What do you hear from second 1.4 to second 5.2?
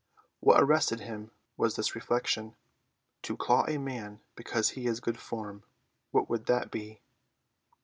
was this reflection: "To claw a man because he is good